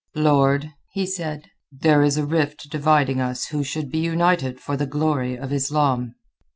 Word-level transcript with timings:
"Lord," 0.15 0.71
he 0.93 1.05
said, 1.05 1.51
"there 1.71 2.01
is 2.01 2.17
a 2.17 2.25
rift 2.25 2.71
dividing 2.71 3.21
us 3.21 3.45
who 3.49 3.63
should 3.63 3.91
be 3.91 3.99
united 3.99 4.59
for 4.59 4.75
the 4.75 4.87
glory 4.87 5.37
of 5.37 5.53
Islam." 5.53 6.15